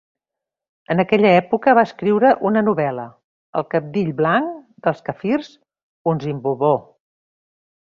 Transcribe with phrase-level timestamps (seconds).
[0.93, 3.05] En aquella època, va escriure una novel·la,
[3.61, 5.53] "El cabdill blanc dels kaffirs
[6.15, 6.83] Unzimbooboo".